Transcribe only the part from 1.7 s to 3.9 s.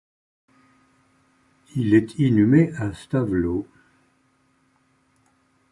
Il est inhumé à Stavelot.